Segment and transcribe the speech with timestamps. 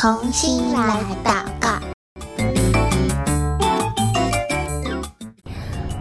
[0.00, 1.78] 童心来祷告。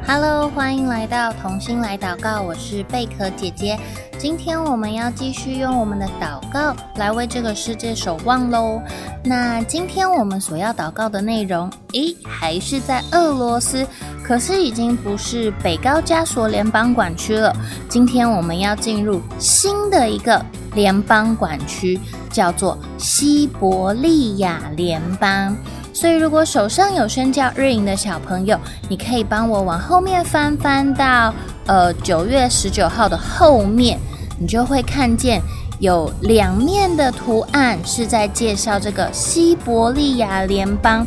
[0.08, 3.78] Hello，欢迎来到童心来祷告，我是贝壳姐姐。
[4.18, 8.82] 今天我们要继续用我们的祷告来为这个世界守望喽。
[9.22, 13.86] 那今天我们所要祷告的内容，诶，还是在俄罗斯，
[14.24, 17.54] 可是已经不是北高加索联邦管区了。
[17.90, 20.42] 今天我们要进入新的一个
[20.74, 22.00] 联邦管区，
[22.32, 25.56] 叫做西伯利亚联邦。
[25.94, 31.34] 所以，如果手上有宣教日营的小朋友，你可以帮我往后面翻翻到
[31.66, 34.00] 呃九月十九号的后面。
[34.42, 35.42] 你就会看见
[35.80, 41.06] 有两面的图案是在介绍这个西伯利亚联邦。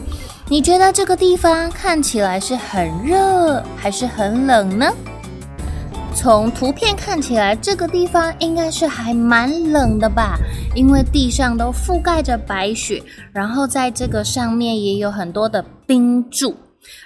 [0.49, 4.93] 你觉得这个地方看起来是很热还是很冷呢？
[6.15, 10.39] 从图片看起来，这个地方应该是还蛮冷的吧，
[10.75, 16.55] 因为地上都覆盖着白雪，然后在这个上面也有很多的冰柱。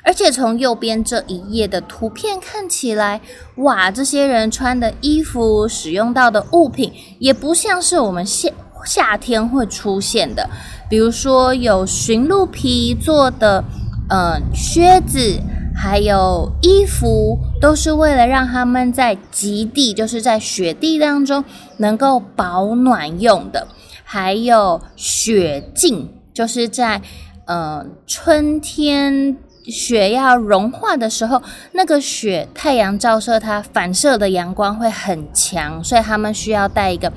[0.02, 3.20] 而且从右边这一页的图片看起来，
[3.56, 8.48] 哇，这些人穿的衣服、使用到的物品，也不像是我们夏
[8.84, 10.48] 夏天会出现的。
[10.88, 13.62] 比如说有驯鹿皮做的，
[14.08, 15.38] 呃，靴子，
[15.76, 21.44] 还有衣服，都是为了让他们在极地，就是在雪地当中
[21.76, 23.68] 能够保暖用的。
[24.02, 27.02] 还有雪镜，就是在
[27.46, 29.36] 呃春天。
[29.68, 37.12] 雪要融化的时候，那个雪太阳照射它，反射的阳光会很强，所以他们需要戴一个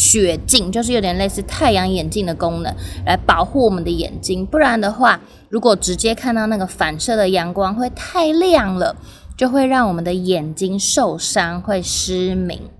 [0.00, 4.46] 雪镜，就是有点类似太阳眼镜的功能，来保护我们的眼睛。
[4.46, 5.20] 不然的话，
[5.50, 8.96] 如果直接看到那个反射的阳光会太亮了，
[9.36, 12.70] 就会让我们的眼睛受伤，会失明。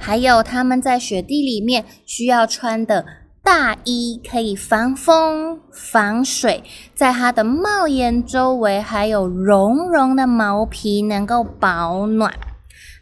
[0.00, 3.04] 还有他们在雪地里面需要穿的。
[3.46, 6.64] 大衣可以防风防水，
[6.96, 12.34] 在它的帽檐周围还有绒绒的毛皮，能够保暖。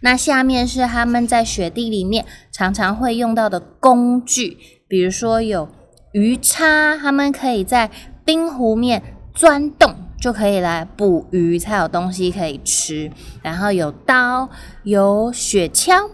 [0.00, 5.68] 那下面是他们在雪地里面常常会用到的工具，比如说有
[6.12, 7.90] 鱼叉，他们可以在
[8.24, 9.02] 冰湖面
[9.34, 13.10] 钻洞，就可以来捕鱼，才有东西可以吃。
[13.42, 14.48] 然后有刀，
[14.82, 16.10] 有雪橇。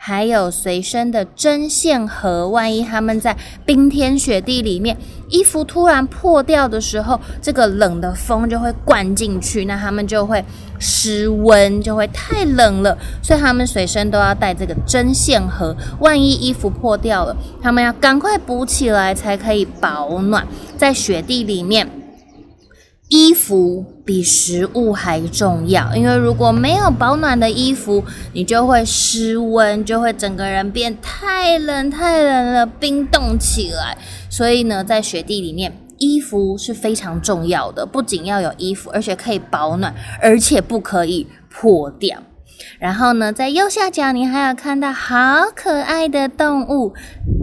[0.00, 3.36] 还有随身的针线盒，万一他们在
[3.66, 4.96] 冰天雪地里面，
[5.28, 10.42] 衣服突然破掉的时候，这个冷的风就会灌进去，那他们就会
[10.78, 21.90] 失温，就会太冷了，所以他们随身都要带这个针线盒，万一衣服破掉了，他们要赶快补起来才可以保暖，在雪地里面。
[23.08, 28.02] 衣服比食物还重要，因为如果没有保暖的衣服，
[28.32, 33.98] 你就会失温，就会整个人变太冷太冷了，冰冻起来。
[34.30, 42.22] 所以呢，在雪地里面，衣服是非常重要的，不仅要有衣服，而且可以保暖，而且不可以破掉。
[42.78, 46.94] 然后呢，在右下角你还有看到好可爱的动物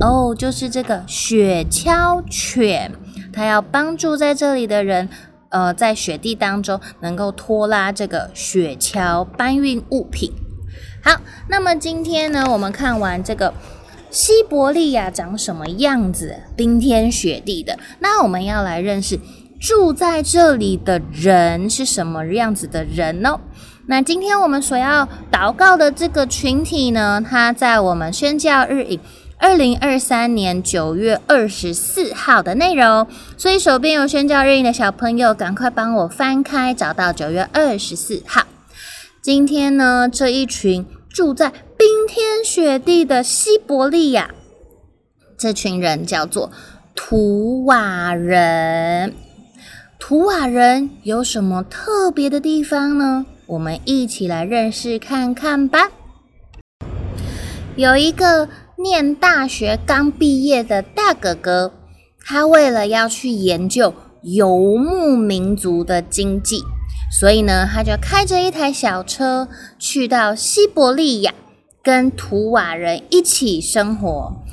[0.01, 2.91] 哦，就是这个雪橇犬，
[3.31, 5.07] 它要帮助在这里的人。
[5.55, 10.33] 呃，在雪地当中能够拖拉这个雪橇搬运物品。
[11.01, 13.53] 好，那么今天呢，我们看完这个
[14.11, 19.17] 西伯利亚长什么样子，冰天雪地的，那我们要来认识
[19.57, 23.39] 住在这里的人是什么样子的人呢？
[23.85, 28.99] 那今天我们所要祷告的这个群体呢，他在我们宣教日营。
[29.37, 33.07] 二零二三年九月二十四号的内容，
[33.37, 38.43] 所以手边有宣教日营的小朋友，赶快帮我翻开，找到九月二十四号。
[39.21, 44.31] 今天呢，这一群住在冰天雪地的西伯利亚，
[45.37, 46.51] 这群人叫做
[46.95, 49.13] 图瓦人。
[49.99, 53.25] 图瓦人有什么特别的地方呢？
[53.47, 55.91] 我们一起来认识看看吧。
[57.75, 58.47] 有一个。
[58.85, 61.73] 念大学刚毕业的大哥哥，
[62.23, 63.91] 他为了要去研究
[64.21, 66.61] 游牧民族的经济，
[67.19, 69.47] 所以呢，他就开着一台小车
[69.79, 71.33] 去到西伯利亚，
[71.83, 74.43] 跟图瓦人一起生活。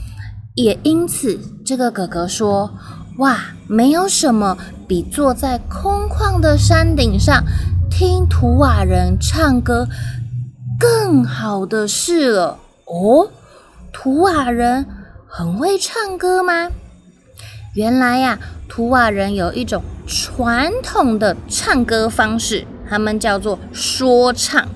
[0.55, 2.71] 也因此，这个哥哥说
[3.19, 4.57] ：“哇，没有什么
[4.89, 7.45] 比坐在空旷的山顶上
[7.91, 9.87] 听图瓦人唱歌
[10.81, 12.59] 更好的事了。”
[12.89, 13.29] 哦。
[13.93, 14.87] 图瓦人
[15.29, 16.71] 很会唱歌吗？
[17.75, 24.69] 原来呀，图瓦人有一种传统的唱歌方式，他们叫做说唱。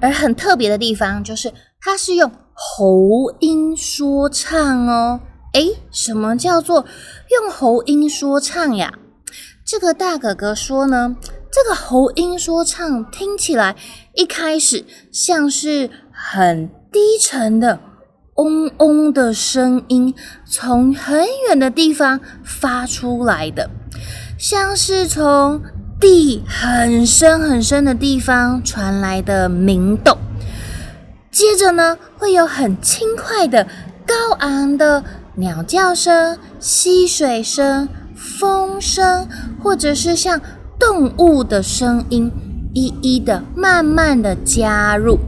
[0.00, 5.20] 而很特别的地方就是，它是用喉音说唱哦。
[5.52, 6.84] 诶，什么叫做
[7.30, 8.92] 用喉音说唱呀？
[9.64, 11.16] 这个大哥哥说呢，
[11.50, 13.74] 这个喉音说唱听起来
[14.14, 17.80] 一开始像是很低沉的
[18.36, 23.70] 嗡嗡的声音，从很远的地方发出来的，
[24.38, 25.62] 像是从
[25.98, 30.18] 地很深很深的地方传来的鸣动。
[31.30, 33.66] 接着呢，会有很轻快的
[34.06, 35.02] 高昂的
[35.36, 39.26] 鸟叫声、溪水声、风声，
[39.62, 40.40] 或者是像
[40.78, 42.30] 动物的声音，
[42.74, 45.18] 一一的、慢慢的加入。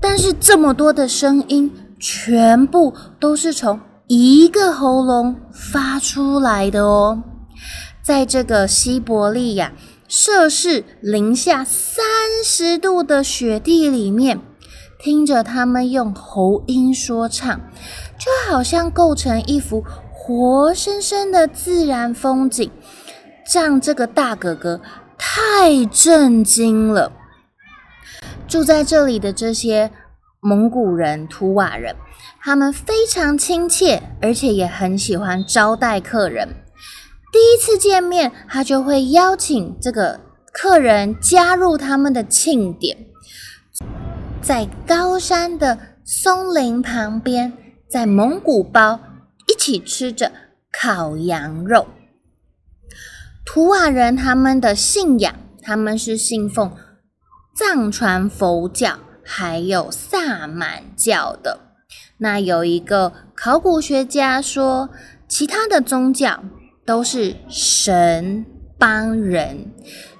[0.00, 7.22] 但是这么多的声音，全部都是从一个喉咙发出来的哦。
[8.02, 9.72] 在这个西伯利亚
[10.06, 12.04] 摄氏零下三
[12.44, 14.40] 十度的雪地里面，
[15.00, 17.60] 听着他们用喉音说唱，
[18.18, 22.70] 就好像构成一幅活生生的自然风景，
[23.52, 24.80] 让这个大哥哥
[25.18, 27.10] 太震惊了。
[28.46, 29.90] 住在这里的这些
[30.46, 31.96] 蒙古人、图瓦人，
[32.40, 36.62] 他们非常亲切，而且也很喜欢招待客人。
[37.32, 40.20] 第一次见面，他就会邀请这个
[40.52, 42.96] 客人加入他们的庆典，
[44.40, 47.52] 在高山的松林旁边，
[47.90, 49.00] 在蒙古包
[49.48, 50.30] 一起吃着
[50.70, 51.88] 烤羊肉。
[53.44, 56.70] 图瓦人他们的信仰，他们是信奉
[57.56, 61.58] 藏传佛教，还有萨满教的。
[62.18, 64.88] 那有一个考古学家说，
[65.28, 66.42] 其他的宗教。
[66.86, 68.46] 都是神
[68.78, 69.72] 帮人，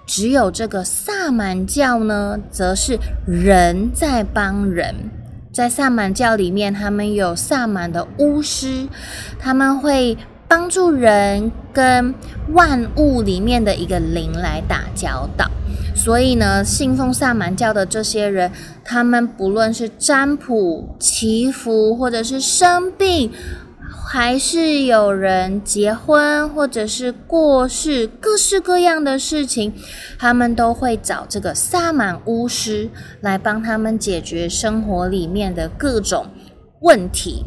[0.05, 4.93] 只有这个萨满教呢，则是人在帮人。
[5.53, 8.89] 在萨满教里面，他们有萨满的巫师，
[9.39, 10.19] 他们会
[10.49, 12.13] 帮助人跟
[12.49, 15.49] 万物里面的一个灵来打交道。
[15.97, 18.53] 所以呢，信奉萨满教的这些人，
[18.85, 23.33] 他们不论是占卜、祈福，或者是生病。
[24.09, 29.73] 还是有人结婚，或者是过世，各式各样的事情，
[30.17, 32.89] 他们都会找这个萨满巫师
[33.21, 36.29] 来帮他们解决生活里面的各种
[36.83, 37.45] 问题。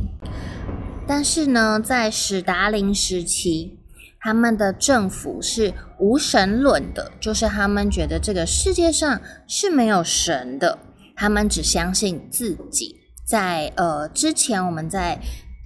[1.08, 3.79] 但是呢，在史达林时期，
[4.22, 10.78] 他们的政府是无神论的，就是他们觉得这个世界上是没有神的，
[11.16, 12.96] 他们只相信自己。
[13.26, 15.20] 在呃之前，我们在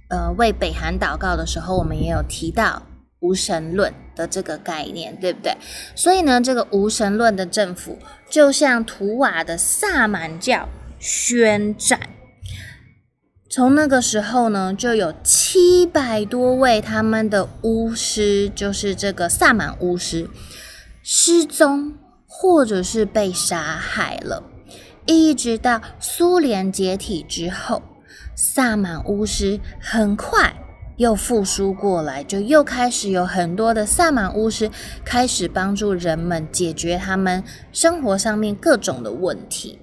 [0.08, 2.82] 呃，为北韩祷告的时候，我们也有提到
[3.20, 5.56] 无神论的这个概念，对不对？
[5.96, 7.98] 所以呢，这个无神论的政府
[8.28, 10.68] 就向图瓦的萨满教
[10.98, 11.98] 宣战。
[13.54, 20.28] 从那个时候呢，就有七百多位他们的巫师，就是这个萨满巫师
[21.04, 21.94] 失踪，
[22.26, 24.42] 或者是被杀害了，
[25.06, 27.80] 一直到苏联解体之后。
[28.34, 30.56] 萨满巫师很快
[30.96, 34.68] 又复苏过来，就又开始有很多的萨满巫师
[35.04, 39.78] 开始帮助人们解决他们生活上面各种的问题。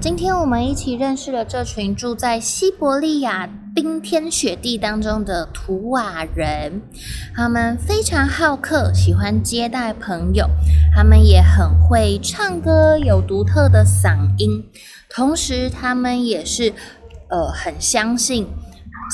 [0.00, 6.80] 今天我们一起认识了这群住在西伯利亚冰天雪地当中的图瓦人，
[7.34, 10.46] 他们非常好客，喜欢接待朋友，
[10.94, 14.64] 他们也很会唱歌，有独特的嗓音，
[15.10, 16.72] 同时他们也是。
[17.30, 18.46] 呃，很相信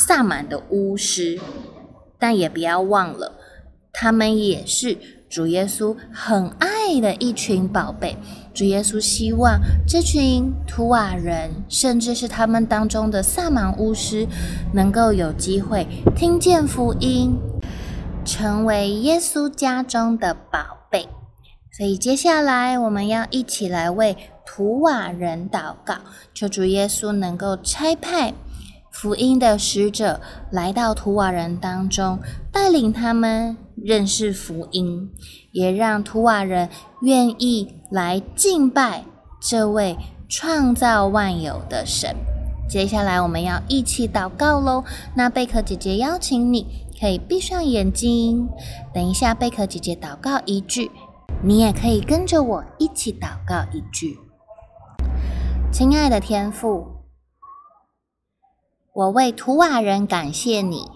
[0.07, 1.37] 萨满的巫师，
[2.17, 3.33] 但也不要忘了，
[3.93, 4.97] 他们也是
[5.35, 8.17] 主耶稣很爱的一群宝贝。
[8.55, 14.29] 主耶稣希望这群图瓦人，甚至是他们当中的萨满巫师，
[14.75, 17.37] 能够有机会听见福音，
[18.25, 21.09] 成为耶稣家中的宝贝。
[21.77, 25.97] 所以接下来我们要一起来为图瓦人祷告，
[26.33, 28.35] 求主耶稣能够差派
[28.95, 30.21] 福音的使者
[30.53, 32.21] 来到图瓦人当中，
[32.53, 35.11] 带领他们认识福音，
[35.51, 36.69] 也让图瓦人
[37.03, 39.05] 愿意来敬拜
[39.41, 39.99] 这位
[40.29, 42.15] 创造万有的神。
[42.69, 44.85] 接下来我们要一起祷告喽。
[45.17, 48.49] 那贝壳姐姐邀请你可以闭上眼睛，
[48.95, 50.89] 等一下贝壳姐姐祷告一句。
[51.43, 54.17] 你也可以跟着我一起祷告一句
[55.73, 56.87] ：“亲爱的天父，
[58.95, 60.89] 我为图瓦人感谢你，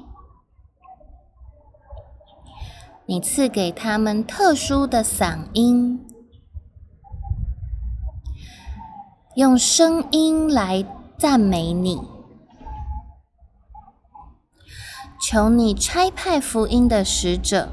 [3.07, 6.07] 你赐给他们特殊的嗓音，
[9.35, 10.87] 用声音来
[11.19, 12.01] 赞美你。
[15.21, 17.71] 求你差派福音的使者，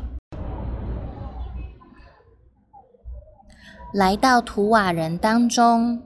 [3.94, 6.02] 来到图瓦人当中，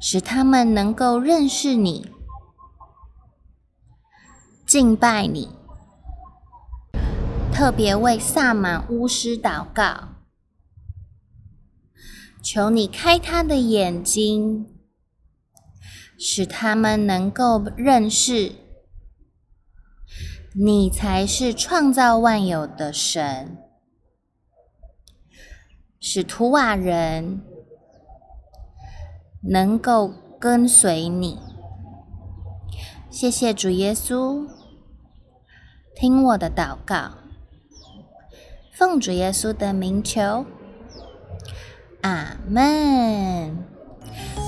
[0.00, 2.10] 使他们能够认识你，
[4.66, 5.50] 敬拜你。
[7.52, 10.14] 特别为萨满巫师祷告，
[12.42, 14.66] 求你开他的眼睛，
[16.18, 18.54] 使他们能够认识
[20.54, 23.58] 你才是创造万有的神，
[26.00, 27.42] 使图瓦人
[29.42, 31.38] 能够跟随你。
[33.08, 34.46] 谢谢主耶稣，
[35.96, 37.12] 听我的祷告。
[38.72, 40.44] 奉主耶稣的名求，
[42.02, 43.56] 阿门。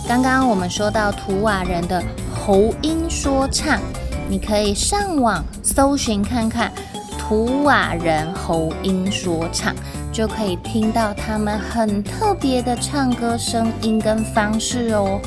[0.07, 2.03] 刚刚我们说到图瓦人的
[2.35, 3.81] 喉音说唱，
[4.29, 6.73] 你可以上网搜寻看看
[7.23, 9.73] 图瓦人喉音说唱，
[10.13, 15.21] 就可以听到他们很特别的唱歌声音跟方式哦。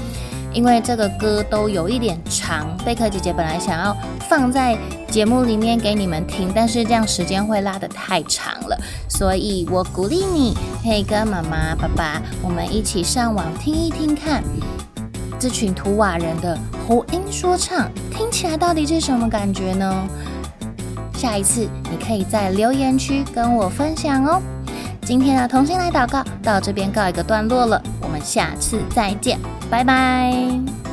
[0.53, 3.95] 因为这个歌都有一点长，贝克姐姐本来想要
[4.29, 14.43] 放在节目里面给你们听，但是这样时间会拉得太长了，所以我鼓励你可以跟妈妈、爸爸，我们一起上网听一听看，
[15.39, 20.07] 这群图瓦人的喉音说唱听起来到底是什么感觉呢？
[21.17, 24.41] 下一次你可以在留言区跟我分享哦。
[25.01, 29.39] 今天的同心来祷告到这边告一个段落了，我们下次再见。
[29.69, 30.84] 拜拜。